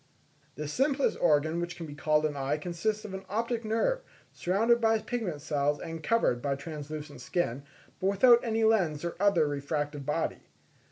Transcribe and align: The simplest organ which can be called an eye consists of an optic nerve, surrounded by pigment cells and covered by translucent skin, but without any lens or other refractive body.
The 0.55 0.67
simplest 0.67 1.15
organ 1.21 1.59
which 1.61 1.75
can 1.75 1.85
be 1.85 1.93
called 1.93 2.25
an 2.25 2.35
eye 2.35 2.57
consists 2.57 3.05
of 3.05 3.13
an 3.13 3.23
optic 3.29 3.63
nerve, 3.63 3.99
surrounded 4.33 4.81
by 4.81 4.97
pigment 4.97 5.43
cells 5.43 5.79
and 5.79 6.01
covered 6.01 6.41
by 6.41 6.55
translucent 6.55 7.21
skin, 7.21 7.61
but 7.99 8.07
without 8.07 8.43
any 8.43 8.63
lens 8.63 9.05
or 9.05 9.15
other 9.19 9.47
refractive 9.47 10.03
body. 10.03 10.47